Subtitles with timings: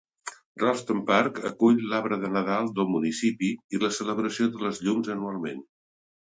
[0.61, 5.65] Ralston Park acull l'arbre de Nadal del municipi i la celebració de les llums anualment.